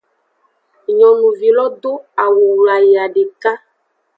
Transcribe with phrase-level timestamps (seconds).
[0.97, 1.91] Nyonuvi lo do
[2.23, 3.51] awu wlayaa deka.